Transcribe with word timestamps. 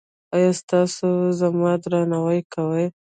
ایا 0.35 0.51
تاسو 0.71 1.07
زما 1.39 1.71
درناوی 1.81 2.39
کوئ؟ 2.53 2.85